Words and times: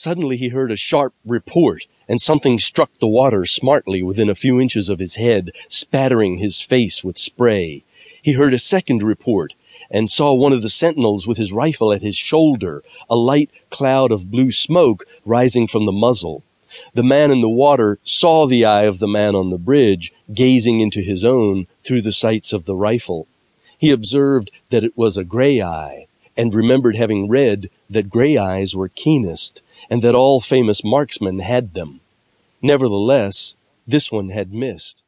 Suddenly 0.00 0.36
he 0.36 0.50
heard 0.50 0.70
a 0.70 0.76
sharp 0.76 1.12
report, 1.26 1.88
and 2.08 2.20
something 2.20 2.60
struck 2.60 2.96
the 3.00 3.08
water 3.08 3.44
smartly 3.44 4.00
within 4.00 4.30
a 4.30 4.34
few 4.36 4.60
inches 4.60 4.88
of 4.88 5.00
his 5.00 5.16
head, 5.16 5.50
spattering 5.68 6.36
his 6.36 6.62
face 6.62 7.02
with 7.02 7.18
spray. 7.18 7.82
He 8.22 8.34
heard 8.34 8.54
a 8.54 8.58
second 8.58 9.02
report, 9.02 9.54
and 9.90 10.08
saw 10.08 10.32
one 10.32 10.52
of 10.52 10.62
the 10.62 10.70
sentinels 10.70 11.26
with 11.26 11.36
his 11.36 11.52
rifle 11.52 11.92
at 11.92 12.00
his 12.00 12.14
shoulder, 12.14 12.84
a 13.10 13.16
light 13.16 13.50
cloud 13.70 14.12
of 14.12 14.30
blue 14.30 14.52
smoke 14.52 15.04
rising 15.24 15.66
from 15.66 15.84
the 15.84 15.90
muzzle. 15.90 16.44
The 16.94 17.02
man 17.02 17.32
in 17.32 17.40
the 17.40 17.48
water 17.48 17.98
saw 18.04 18.46
the 18.46 18.64
eye 18.64 18.84
of 18.84 19.00
the 19.00 19.08
man 19.08 19.34
on 19.34 19.50
the 19.50 19.58
bridge, 19.58 20.12
gazing 20.32 20.78
into 20.78 21.00
his 21.00 21.24
own 21.24 21.66
through 21.80 22.02
the 22.02 22.12
sights 22.12 22.52
of 22.52 22.66
the 22.66 22.76
rifle. 22.76 23.26
He 23.76 23.90
observed 23.90 24.52
that 24.70 24.84
it 24.84 24.96
was 24.96 25.16
a 25.16 25.24
gray 25.24 25.60
eye, 25.60 26.06
and 26.38 26.54
remembered 26.54 26.96
having 26.96 27.28
read 27.28 27.68
that 27.90 28.08
gray 28.08 28.38
eyes 28.38 28.74
were 28.74 28.88
keenest, 28.88 29.60
and 29.90 30.00
that 30.00 30.14
all 30.14 30.40
famous 30.40 30.84
marksmen 30.84 31.40
had 31.40 31.72
them. 31.72 32.00
Nevertheless, 32.62 33.56
this 33.86 34.10
one 34.10 34.30
had 34.30 34.54
missed. 34.54 35.02